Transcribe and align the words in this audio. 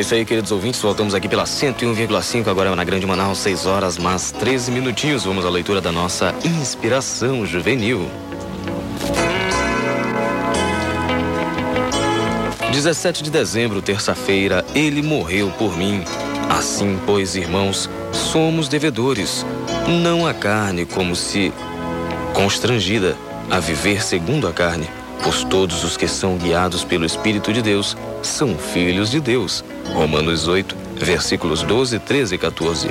isso 0.00 0.14
aí, 0.14 0.24
queridos 0.24 0.50
ouvintes. 0.50 0.80
Voltamos 0.80 1.14
aqui 1.14 1.28
pela 1.28 1.44
101,5, 1.44 2.48
agora 2.48 2.74
na 2.74 2.84
Grande 2.84 3.06
Manaus, 3.06 3.38
6 3.38 3.66
horas 3.66 3.98
mais 3.98 4.30
13 4.30 4.70
minutinhos. 4.70 5.24
Vamos 5.24 5.44
à 5.44 5.50
leitura 5.50 5.80
da 5.80 5.92
nossa 5.92 6.34
inspiração 6.44 7.44
juvenil. 7.44 8.08
17 12.72 13.22
de 13.22 13.30
dezembro, 13.30 13.82
terça-feira, 13.82 14.64
ele 14.74 15.02
morreu 15.02 15.50
por 15.58 15.76
mim. 15.76 16.02
Assim, 16.48 16.98
pois, 17.04 17.36
irmãos, 17.36 17.90
somos 18.12 18.68
devedores, 18.68 19.44
não 20.02 20.26
a 20.26 20.32
carne 20.32 20.86
como 20.86 21.14
se 21.14 21.52
constrangida 22.32 23.16
a 23.50 23.58
viver 23.58 24.02
segundo 24.02 24.48
a 24.48 24.52
carne, 24.52 24.88
pois 25.22 25.44
todos 25.44 25.84
os 25.84 25.96
que 25.96 26.08
são 26.08 26.36
guiados 26.36 26.84
pelo 26.84 27.04
Espírito 27.04 27.52
de 27.52 27.62
Deus 27.62 27.96
são 28.22 28.56
filhos 28.56 29.10
de 29.10 29.20
Deus. 29.20 29.64
Romanos 29.92 30.48
8, 30.48 30.76
versículos 30.96 31.62
12, 31.62 31.98
13 31.98 32.34
e 32.34 32.38
14. 32.38 32.88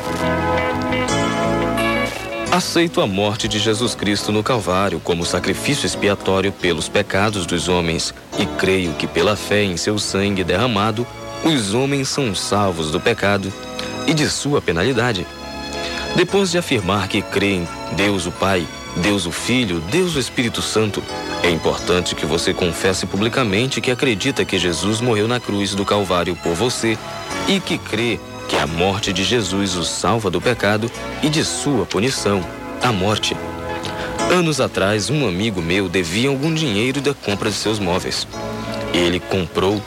Aceito 2.52 3.00
a 3.00 3.08
morte 3.08 3.48
de 3.48 3.60
Jesus 3.60 3.94
Cristo 3.94 4.32
no 4.32 4.42
Calvário 4.42 5.00
como 5.00 5.24
sacrifício 5.26 5.86
expiatório 5.86 6.52
pelos 6.52 6.90
pecados 6.90 7.46
dos 7.46 7.70
homens 7.70 8.14
e 8.40 8.46
creio 8.46 8.94
que 8.94 9.06
pela 9.06 9.36
fé 9.36 9.64
em 9.64 9.78
seu 9.78 10.00
sangue 10.00 10.44
derramado, 10.44 11.06
os 11.44 11.74
homens 11.74 12.10
são 12.10 12.34
salvos 12.34 12.92
do 12.92 13.00
pecado 13.00 13.54
e 14.08 14.14
de 14.14 14.28
sua 14.30 14.62
penalidade. 14.62 15.28
Depois 16.16 16.50
de 16.50 16.58
afirmar 16.58 17.08
que 17.08 17.22
crê 17.22 17.54
em 17.54 17.68
Deus 17.96 18.26
o 18.26 18.32
Pai, 18.32 18.68
Deus 18.98 19.26
o 19.26 19.32
Filho, 19.32 19.80
Deus 19.80 20.16
o 20.16 20.20
Espírito 20.20 20.62
Santo, 20.62 21.02
é 21.44 21.50
importante 21.50 22.16
que 22.16 22.26
você 22.26 22.54
confesse 22.54 23.06
publicamente 23.06 23.80
que 23.80 23.92
acredita 23.92 24.44
que 24.44 24.58
Jesus 24.58 25.00
morreu 25.00 25.28
na 25.28 25.40
cruz 25.40 25.76
do 25.76 25.86
Calvário 25.86 26.36
por 26.36 26.54
você 26.54 26.98
e 27.48 27.60
que 27.60 27.78
crê 27.78 28.20
que 28.48 28.58
a 28.58 28.66
morte 28.66 29.14
de 29.14 29.24
Jesus 29.24 29.76
o 29.76 29.86
salva 29.86 30.30
do 30.30 30.42
pecado 30.42 30.92
e 31.22 31.30
de 31.30 31.46
sua 31.46 31.86
punição, 31.86 32.44
a 32.82 32.92
morte. 32.92 33.38
Anos 34.32 34.60
atrás, 34.60 35.10
um 35.10 35.28
amigo 35.28 35.62
meu 35.62 35.88
devia 35.88 36.30
algum 36.30 36.54
dinheiro 36.54 37.00
da 37.00 37.14
compra 37.14 37.50
de 37.50 37.56
seus 37.56 37.80
móveis. 37.80 38.28
Ele 38.94 39.20
comprou 39.20 39.82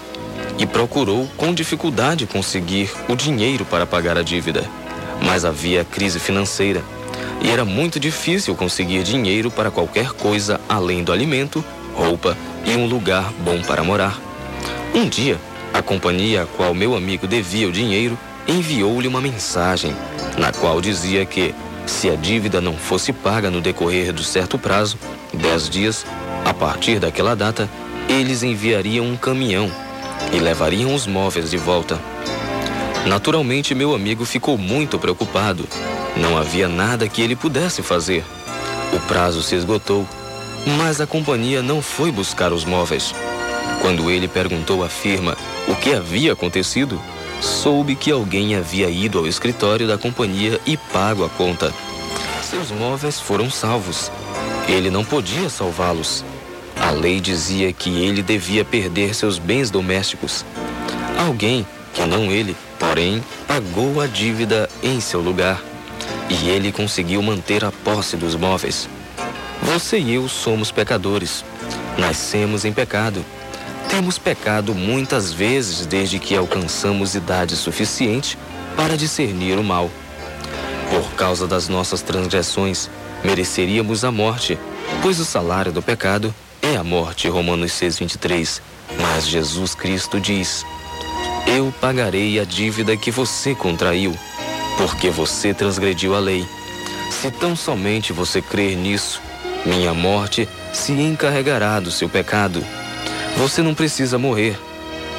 e 0.59 0.67
procurou 0.67 1.29
com 1.37 1.53
dificuldade 1.53 2.27
conseguir 2.27 2.91
o 3.09 3.17
dinheiro 3.17 3.65
para 3.65 3.87
pagar 3.87 4.17
a 4.17 4.23
dívida, 4.23 4.65
mas 5.25 5.45
havia 5.45 5.85
crise 5.85 6.19
financeira 6.19 6.83
e 7.43 7.51
era 7.51 7.65
muito 7.65 7.99
difícil 7.99 8.55
conseguir 8.55 9.03
dinheiro 9.03 9.51
para 9.51 9.71
qualquer 9.71 10.13
coisa 10.13 10.61
além 10.69 11.03
do 11.03 11.13
alimento, 11.13 11.65
roupa 11.95 12.37
e 12.65 12.77
um 12.77 12.87
lugar 12.87 13.33
bom 13.41 13.61
para 13.63 13.83
morar. 13.83 14.21
Um 14.95 15.09
dia, 15.09 15.39
a 15.75 15.83
companhia 15.83 16.43
a 16.43 16.47
qual 16.47 16.73
meu 16.73 16.95
amigo 16.95 17.27
devia 17.27 17.69
o 17.69 17.73
dinheiro 17.73 18.19
enviou-lhe 18.47 19.09
uma 19.09 19.21
mensagem, 19.21 19.95
na 20.39 20.53
qual 20.53 20.81
dizia 20.81 21.25
que, 21.25 21.55
se 21.87 22.09
a 22.11 22.15
dívida 22.15 22.61
não 22.61 22.77
fosse 22.77 23.13
paga 23.13 23.51
no 23.51 23.61
decorrer 23.61 24.13
do 24.13 24.23
certo 24.23 24.59
prazo, 24.59 24.99
dez 25.33 25.69
dias, 25.69 26.07
a 26.45 26.53
partir 26.53 26.99
daquela 26.99 27.35
data, 27.35 27.69
eles 28.09 28.43
enviariam 28.43 29.07
um 29.07 29.17
caminhão 29.17 29.71
e 30.33 30.39
levariam 30.39 30.95
os 30.95 31.07
móveis 31.07 31.51
de 31.51 31.57
volta. 31.57 31.99
Naturalmente, 33.07 33.75
meu 33.75 33.95
amigo 33.95 34.25
ficou 34.25 34.57
muito 34.57 34.99
preocupado 34.99 35.69
não 36.17 36.37
havia 36.37 36.69
nada 36.69 37.09
que 37.09 37.23
ele 37.23 37.35
pudesse 37.35 37.83
fazer. 37.83 38.25
O 38.93 39.01
prazo 39.01 39.43
se 39.43 39.55
esgotou, 39.55 40.07
mas 40.79 41.01
a 41.01 41.07
companhia 41.07 41.63
não 41.63 41.81
foi 41.81 42.13
buscar 42.13 42.53
os 42.53 42.65
móveis. 42.65 43.15
Quando 43.81 44.11
ele 44.11 44.29
perguntou 44.29 44.85
à 44.85 44.89
firma 44.89 45.37
o 45.67 45.75
que 45.75 45.95
havia 45.95 46.35
acontecido, 46.35 47.01
soube 47.41 47.97
que 47.97 48.13
alguém 48.13 48.55
havia 48.55 48.89
ido 48.91 49.19
ao 49.19 49.27
escritório 49.27 49.89
da 49.89 49.97
companhia 49.97 50.61
e 50.67 50.77
pago 50.77 51.25
a 51.25 51.29
conta. 51.31 51.73
Seus 52.43 52.71
móveis 52.71 53.19
foram 53.19 53.51
salvos. 53.51 54.13
Ele 54.69 54.91
não 54.91 55.05
podia 55.05 55.49
salvá-los. 55.49 56.25
A 56.77 56.91
lei 56.91 57.21
dizia 57.21 57.73
que 57.73 58.03
ele 58.03 58.23
devia 58.23 58.65
perder 58.65 59.15
seus 59.15 59.39
bens 59.39 59.71
domésticos. 59.71 60.45
Alguém, 61.19 61.67
que 61.95 62.05
não 62.05 62.31
ele, 62.31 62.57
porém, 62.83 63.23
pagou 63.47 64.01
a 64.01 64.09
dívida 64.09 64.69
em 64.83 65.01
seu 65.01 65.21
lugar 65.21 65.63
e 66.29 66.49
ele 66.49 66.73
conseguiu 66.73 67.23
manter 67.23 67.65
a 67.65 67.71
posse 67.71 68.17
dos 68.17 68.35
móveis. 68.35 68.89
Você 69.63 69.99
e 69.99 70.15
eu 70.15 70.29
somos 70.29 70.73
pecadores. 70.73 71.45
Nascemos 71.97 72.65
em 72.65 72.73
pecado. 72.73 73.25
Temos 73.89 74.19
pecado 74.19 74.75
muitas 74.75 75.33
vezes 75.33 75.87
desde 75.87 76.19
que 76.19 76.37
alcançamos 76.37 77.15
idade 77.15 77.55
suficiente 77.55 78.37
para 78.77 78.97
discernir 78.97 79.59
o 79.59 79.63
mal. 79.63 79.89
Por 80.91 81.13
causa 81.13 81.47
das 81.47 81.69
nossas 81.69 82.03
transgressões, 82.03 82.91
mereceríamos 83.23 84.05
a 84.05 84.11
morte, 84.11 84.59
pois 85.01 85.21
o 85.21 85.25
salário 85.25 85.71
do 85.71 85.83
pecado 85.83 86.35
é 86.61 86.77
a 86.77 86.83
morte, 86.83 87.29
Romanos 87.29 87.73
6:23. 87.73 88.61
Mas 88.99 89.29
Jesus 89.29 89.75
Cristo 89.75 90.19
diz: 90.19 90.65
Eu 91.47 91.73
pagarei 91.81 92.39
a 92.39 92.45
dívida 92.45 92.97
que 92.97 93.11
você 93.11 93.55
contraiu 93.55 94.15
porque 94.77 95.11
você 95.11 95.53
transgrediu 95.53 96.15
a 96.15 96.19
lei. 96.19 96.47
Se 97.11 97.31
tão 97.31 97.55
somente 97.55 98.13
você 98.13 98.41
crer 98.41 98.77
nisso, 98.77 99.21
minha 99.65 99.95
morte 99.95 100.49
se 100.73 100.93
encarregará 100.93 101.79
do 101.79 101.91
seu 101.91 102.09
pecado. 102.09 102.65
Você 103.37 103.63
não 103.63 103.75
precisa 103.75 104.19
morrer. 104.19 104.59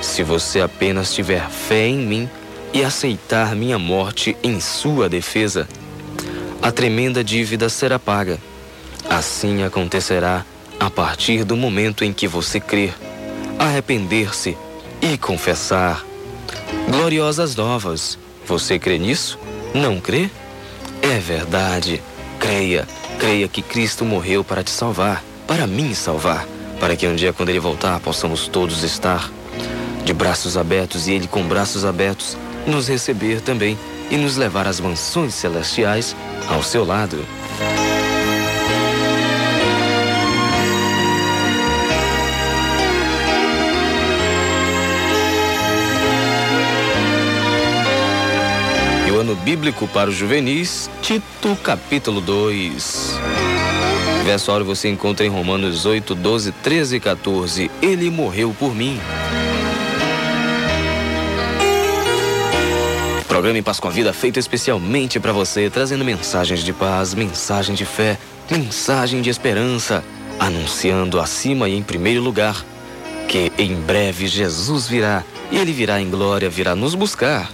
Se 0.02 0.24
você 0.24 0.60
apenas 0.60 1.14
tiver 1.14 1.48
fé 1.50 1.88
em 1.88 2.00
mim 2.00 2.30
e 2.74 2.84
aceitar 2.84 3.56
minha 3.56 3.80
morte 3.80 4.36
em 4.44 4.60
sua 4.60 5.08
defesa, 5.08 5.68
a 6.62 6.72
tremenda 6.72 7.24
dívida 7.24 7.70
será 7.70 7.98
paga. 7.98 8.38
Assim 9.10 9.64
acontecerá 9.64 10.46
a 10.80 10.90
partir 10.90 11.44
do 11.44 11.56
momento 11.56 12.04
em 12.04 12.12
que 12.12 12.28
você 12.28 12.60
crer, 12.60 12.94
arrepender-se 13.58 14.58
e 15.02 15.18
confessar. 15.18 16.04
Gloriosas 16.90 17.56
novas. 17.56 18.18
Você 18.46 18.78
crê 18.78 18.98
nisso? 18.98 19.40
Não 19.74 20.00
crê? 20.00 20.30
É 21.02 21.20
verdade. 21.20 22.02
Creia. 22.40 22.88
Creia 23.20 23.48
que 23.48 23.62
Cristo 23.62 24.04
morreu 24.04 24.44
para 24.44 24.64
te 24.64 24.72
salvar, 24.72 25.24
para 25.48 25.66
mim 25.66 25.94
salvar, 25.94 26.46
para 26.80 26.96
que 26.96 27.08
um 27.08 27.16
dia, 27.16 27.32
quando 27.32 27.50
Ele 27.50 27.60
voltar, 27.60 28.00
possamos 28.00 28.48
todos 28.48 28.84
estar 28.84 29.32
de 30.04 30.14
braços 30.14 30.58
abertos 30.58 31.08
e 31.08 31.14
Ele 31.14 31.28
com 31.28 31.44
braços 31.44 31.86
abertos 31.86 32.38
nos 32.68 32.88
receber 32.88 33.42
também 33.42 33.78
e 34.12 34.18
nos 34.18 34.36
levar 34.36 34.68
às 34.68 34.80
mansões 34.80 35.34
celestiais 35.34 36.16
ao 36.50 36.62
seu 36.62 36.86
lado. 36.86 37.24
Ano 49.34 49.36
bíblico 49.42 49.88
para 49.88 50.10
os 50.10 50.16
juvenis, 50.16 50.90
Tito 51.02 51.56
capítulo 51.64 52.22
2. 52.22 53.20
Verso 54.24 54.52
áureo 54.52 54.66
você 54.66 54.90
encontra 54.90 55.26
em 55.26 55.30
Romanos 55.30 55.86
8, 55.86 56.14
12, 56.14 56.52
13 56.52 56.96
e 56.96 57.00
14. 57.00 57.72
Ele 57.82 58.10
morreu 58.12 58.56
por 58.58 58.76
mim. 58.76 59.00
Programa 63.28 63.58
em 63.58 63.64
Paz 63.64 63.80
com 63.80 63.88
a 63.88 63.92
Vida 63.92 64.14
feito 64.14 64.40
especialmente 64.40 65.20
para 65.20 65.34
você, 65.34 65.70
trazendo 65.70 66.06
mensagens 66.06 66.64
de 66.64 66.72
paz, 66.72 67.16
mensagem 67.16 67.74
de 67.74 67.86
fé, 67.86 68.20
mensagem 68.52 69.22
de 69.22 69.32
esperança, 69.32 70.04
anunciando 70.40 71.20
acima 71.20 71.68
e 71.68 71.76
em 71.76 71.82
primeiro 71.82 72.22
lugar 72.22 72.64
que 73.28 73.52
em 73.58 73.74
breve 73.74 74.28
Jesus 74.28 74.88
virá 74.88 75.24
e 75.52 75.58
ele 75.58 75.72
virá 75.72 76.00
em 76.00 76.10
glória, 76.10 76.50
virá 76.50 76.76
nos 76.76 76.94
buscar. 76.94 77.52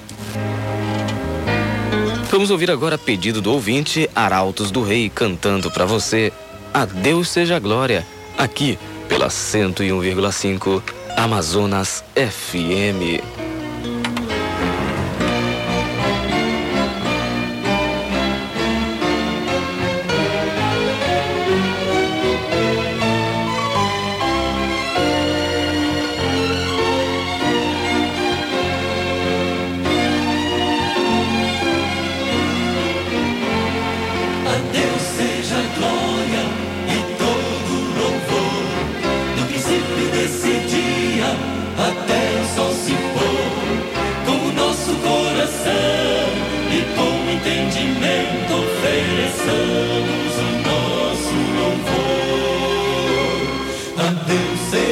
Vamos 2.31 2.51
ouvir 2.51 2.69
agora 2.69 2.95
pedido 2.95 3.41
do 3.41 3.51
ouvinte 3.51 4.07
Arautos 4.15 4.69
do 4.69 4.83
Rei 4.83 5.09
cantando 5.09 5.71
para 5.71 5.83
você 5.83 6.31
A 6.71 6.85
Deus 6.85 7.27
seja 7.27 7.55
a 7.55 7.59
glória, 7.59 8.05
aqui 8.37 8.77
pela 9.07 9.29
101,5 9.29 10.83
Amazonas 11.17 12.03
FM. 12.15 13.38
Lucy. 54.29 54.88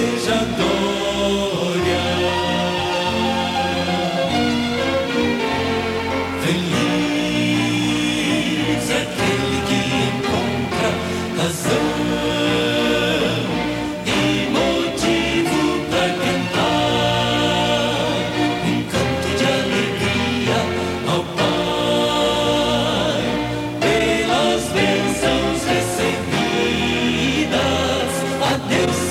Oh 28.80 29.08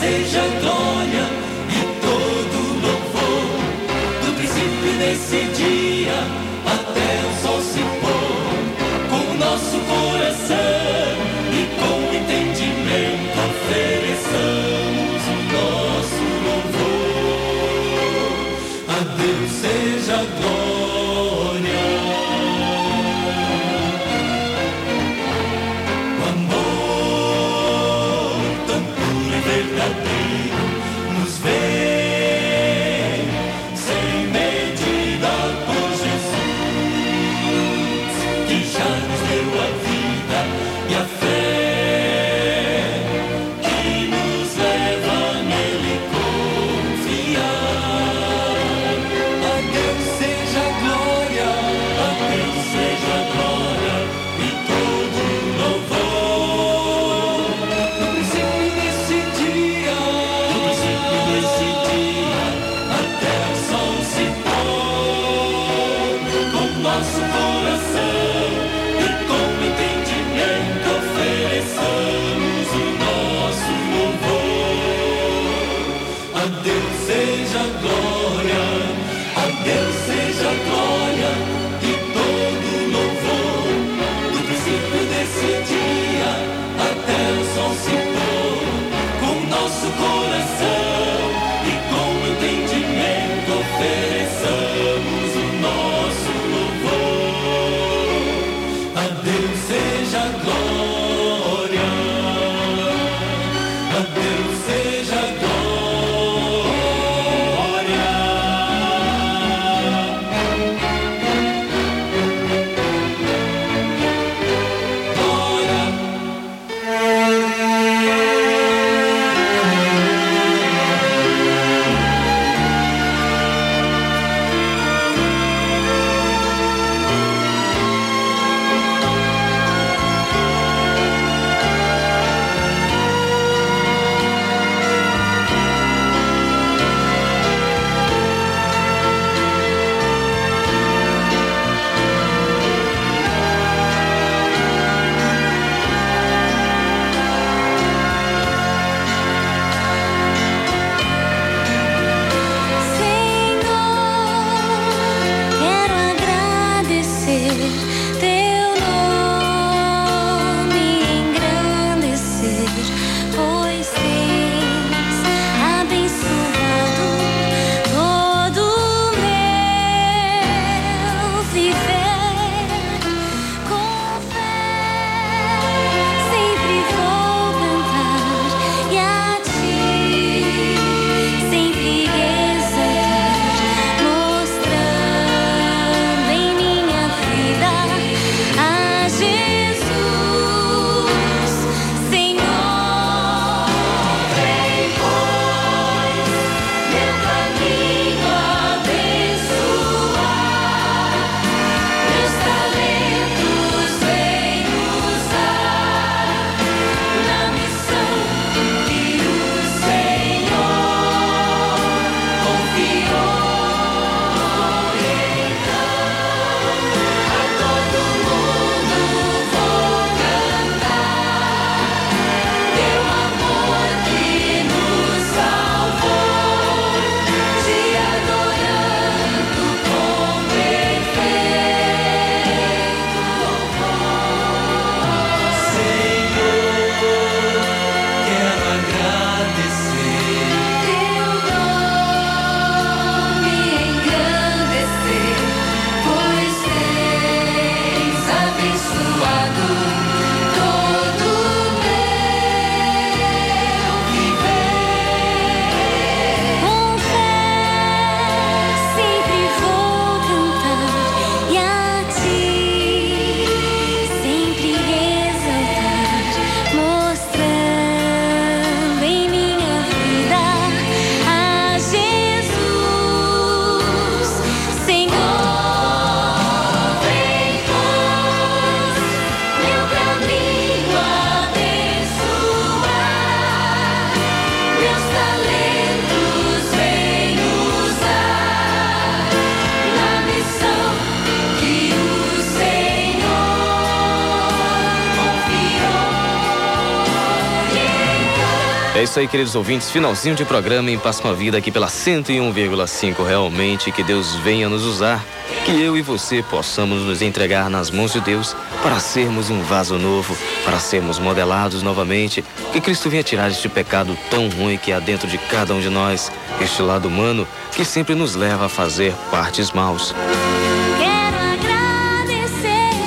isso 299.07 299.21
aí, 299.21 299.29
queridos 299.29 299.55
ouvintes. 299.55 299.89
Finalzinho 299.89 300.35
de 300.35 300.45
programa 300.45 300.91
em 300.91 300.99
Passa 300.99 301.23
uma 301.23 301.33
Vida 301.33 301.57
aqui 301.57 301.71
pela 301.71 301.87
101,5. 301.87 303.25
Realmente, 303.25 303.93
que 303.93 304.03
Deus 304.03 304.35
venha 304.37 304.69
nos 304.69 304.85
usar. 304.85 305.25
Que 305.65 305.81
eu 305.81 305.97
e 305.97 306.03
você 306.03 306.43
possamos 306.43 307.03
nos 307.03 307.23
entregar 307.23 307.71
nas 307.71 307.89
mãos 307.89 308.13
de 308.13 308.21
Deus 308.21 308.57
para 308.83 308.99
sermos 308.99 309.49
um 309.49 309.63
vaso 309.63 309.97
novo, 309.97 310.37
para 310.65 310.81
sermos 310.81 311.21
modelados 311.21 311.85
novamente. 311.85 312.45
Que 312.73 312.81
Cristo 312.81 313.09
venha 313.09 313.23
tirar 313.23 313.49
este 313.49 313.69
pecado 313.69 314.19
tão 314.29 314.49
ruim 314.49 314.77
que 314.77 314.93
há 314.93 314.99
dentro 314.99 315.29
de 315.29 315.39
cada 315.39 315.73
um 315.73 315.81
de 315.81 315.89
nós, 315.89 316.33
este 316.61 316.83
lado 316.83 317.07
humano 317.07 317.47
que 317.77 317.85
sempre 317.85 318.17
nos 318.17 318.35
leva 318.35 318.67
a 318.67 318.69
fazer 318.69 319.15
partes 319.31 319.71
maus. 319.71 320.13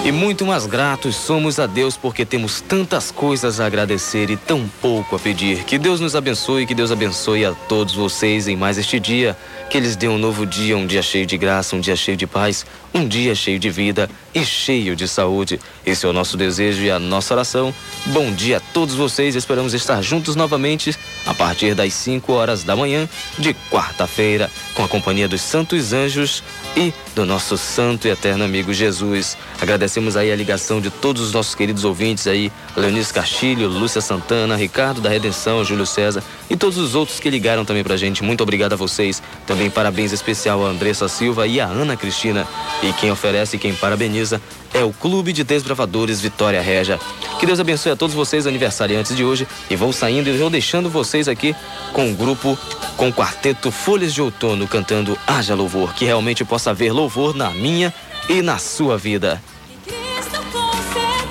E 0.05 0.13
muito 0.13 0.45
mais 0.45 0.65
gratos 0.65 1.15
somos 1.17 1.59
a 1.59 1.67
Deus 1.67 1.97
porque 1.97 2.25
temos 2.25 2.61
tantas 2.61 3.11
coisas 3.11 3.59
a 3.59 3.65
agradecer 3.65 4.29
e 4.29 4.37
tão 4.37 4.67
pouco 4.81 5.17
a 5.17 5.19
pedir. 5.19 5.65
Que 5.65 5.77
Deus 5.77 5.99
nos 5.99 6.15
abençoe, 6.15 6.65
que 6.65 6.73
Deus 6.73 6.89
abençoe 6.89 7.45
a 7.45 7.51
todos 7.51 7.93
vocês 7.93 8.47
em 8.47 8.55
mais 8.55 8.77
este 8.77 8.97
dia. 8.97 9.37
Que 9.69 9.77
eles 9.77 9.95
dê 9.95 10.07
um 10.07 10.17
novo 10.17 10.45
dia, 10.47 10.77
um 10.77 10.87
dia 10.87 11.03
cheio 11.03 11.27
de 11.27 11.37
graça, 11.37 11.75
um 11.75 11.81
dia 11.81 11.95
cheio 11.95 12.17
de 12.17 12.25
paz, 12.25 12.65
um 12.91 13.07
dia 13.07 13.35
cheio 13.35 13.59
de 13.59 13.69
vida 13.69 14.09
e 14.33 14.43
cheio 14.43 14.95
de 14.95 15.07
saúde. 15.07 15.59
Esse 15.85 16.05
é 16.05 16.09
o 16.09 16.13
nosso 16.13 16.37
desejo 16.37 16.81
e 16.81 16.89
a 16.89 16.97
nossa 16.97 17.33
oração. 17.33 17.75
Bom 18.07 18.31
dia 18.31 18.57
a 18.57 18.61
todos 18.73 18.95
vocês. 18.95 19.35
Esperamos 19.35 19.73
estar 19.73 20.01
juntos 20.01 20.35
novamente 20.35 20.95
a 21.25 21.35
partir 21.35 21.75
das 21.75 21.93
5 21.93 22.31
horas 22.33 22.63
da 22.63 22.75
manhã 22.75 23.07
de 23.37 23.53
quarta-feira, 23.69 24.49
com 24.73 24.83
a 24.83 24.87
companhia 24.87 25.27
dos 25.27 25.41
Santos 25.41 25.93
Anjos 25.93 26.41
e 26.75 26.91
do 27.13 27.25
nosso 27.25 27.57
santo 27.57 28.07
e 28.07 28.11
eterno 28.11 28.43
amigo 28.43 28.73
Jesus. 28.73 29.37
Agradecemos 29.61 29.88
aí 30.15 30.31
a 30.31 30.35
ligação 30.35 30.79
de 30.79 30.89
todos 30.89 31.21
os 31.21 31.33
nossos 31.33 31.55
queridos 31.55 31.83
ouvintes 31.83 32.27
aí, 32.27 32.51
Leonice 32.75 33.13
Castilho, 33.13 33.67
Lúcia 33.67 34.01
Santana, 34.01 34.55
Ricardo 34.55 35.01
da 35.01 35.09
Redenção, 35.09 35.63
Júlio 35.63 35.85
César 35.85 36.23
e 36.49 36.55
todos 36.55 36.77
os 36.77 36.95
outros 36.95 37.19
que 37.19 37.29
ligaram 37.29 37.65
também 37.65 37.83
pra 37.83 37.97
gente. 37.97 38.23
Muito 38.23 38.41
obrigado 38.41 38.73
a 38.73 38.75
vocês. 38.75 39.21
Também 39.45 39.69
parabéns 39.69 40.11
especial 40.11 40.65
a 40.65 40.69
Andressa 40.69 41.07
Silva 41.07 41.47
e 41.47 41.59
a 41.59 41.65
Ana 41.65 41.95
Cristina. 41.95 42.47
E 42.83 42.93
quem 42.93 43.11
oferece 43.11 43.55
e 43.55 43.59
quem 43.59 43.73
parabeniza 43.73 44.41
é 44.73 44.83
o 44.83 44.91
Clube 44.91 45.33
de 45.33 45.43
Desbravadores 45.43 46.21
Vitória 46.21 46.61
Regia. 46.61 46.99
Que 47.39 47.45
Deus 47.45 47.59
abençoe 47.59 47.91
a 47.91 47.95
todos 47.95 48.15
vocês 48.15 48.45
aniversariantes 48.45 49.15
de 49.15 49.23
hoje 49.23 49.47
e 49.69 49.75
vou 49.75 49.91
saindo 49.91 50.29
e 50.29 50.37
vou 50.37 50.49
deixando 50.49 50.89
vocês 50.89 51.27
aqui 51.27 51.55
com 51.93 52.11
o 52.11 52.15
grupo 52.15 52.57
com 52.95 53.09
o 53.09 53.13
quarteto 53.13 53.71
Folhas 53.71 54.13
de 54.13 54.21
Outono 54.21 54.67
cantando 54.67 55.17
Haja 55.25 55.55
Louvor, 55.55 55.93
que 55.93 56.05
realmente 56.05 56.43
possa 56.43 56.71
haver 56.71 56.91
louvor 56.91 57.33
na 57.33 57.49
minha 57.51 57.93
e 58.27 58.41
na 58.41 58.57
sua 58.57 58.97
vida. 58.97 59.41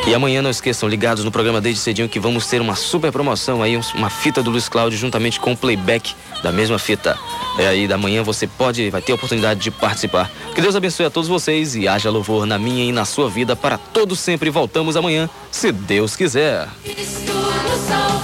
E 0.08 0.14
amanhã 0.14 0.40
não 0.40 0.48
esqueçam, 0.48 0.88
ligados 0.88 1.22
no 1.22 1.30
programa 1.30 1.60
desde 1.60 1.82
cedinho 1.82 2.08
que 2.08 2.18
vamos 2.18 2.46
ter 2.46 2.62
uma 2.62 2.74
super 2.74 3.12
promoção 3.12 3.62
aí, 3.62 3.78
uma 3.94 4.08
fita 4.08 4.42
do 4.42 4.50
Luiz 4.50 4.66
Cláudio 4.66 4.98
juntamente 4.98 5.38
com 5.38 5.52
o 5.52 5.56
playback 5.56 6.14
da 6.42 6.50
mesma 6.50 6.78
fita. 6.78 7.14
E 7.58 7.62
aí 7.62 7.86
da 7.86 7.98
manhã 7.98 8.22
você 8.22 8.46
pode, 8.46 8.88
vai 8.88 9.02
ter 9.02 9.12
a 9.12 9.16
oportunidade 9.16 9.60
de 9.60 9.70
participar. 9.70 10.30
Que 10.54 10.62
Deus 10.62 10.74
abençoe 10.74 11.04
a 11.04 11.10
todos 11.10 11.28
vocês 11.28 11.76
e 11.76 11.86
haja 11.86 12.08
louvor 12.08 12.46
na 12.46 12.58
minha 12.58 12.84
e 12.84 12.90
na 12.90 13.04
sua 13.04 13.28
vida 13.28 13.54
para 13.54 13.76
todos 13.76 14.18
sempre. 14.18 14.48
Voltamos 14.48 14.96
amanhã, 14.96 15.28
se 15.50 15.70
Deus 15.70 16.16
quiser. 16.16 16.66
Cristo 16.82 17.34
nos 17.34 18.17